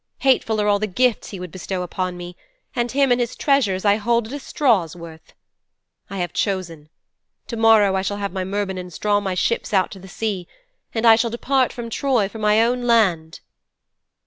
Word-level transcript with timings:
Hateful 0.21 0.59
are 0.59 0.67
all 0.67 0.79
the 0.79 0.87
gifts 0.87 1.29
he 1.29 1.39
would 1.39 1.51
bestow 1.51 1.83
upon 1.83 2.17
me, 2.17 2.35
and 2.75 2.91
him 2.91 3.11
and 3.11 3.21
his 3.21 3.35
treasures 3.35 3.85
I 3.85 3.97
hold 3.97 4.25
at 4.25 4.33
a 4.33 4.39
straw's 4.39 4.95
worth. 4.95 5.33
I 6.09 6.17
have 6.17 6.33
chosen. 6.33 6.89
To 7.45 7.55
morrow 7.55 7.95
I 7.95 8.01
shall 8.01 8.17
have 8.17 8.33
my 8.33 8.43
Myrmidons 8.43 8.97
draw 8.97 9.19
my 9.19 9.35
ships 9.35 9.75
out 9.75 9.91
to 9.91 9.99
the 9.99 10.07
sea, 10.07 10.47
and 10.91 11.05
I 11.05 11.15
shall 11.15 11.29
depart 11.29 11.71
from 11.71 11.91
Troy 11.91 12.27
for 12.27 12.39
my 12.39 12.63
own 12.63 12.87
land."' 12.87 13.41